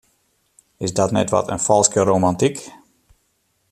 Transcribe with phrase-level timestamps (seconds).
[0.77, 2.57] Is dat net wat in falske romantyk?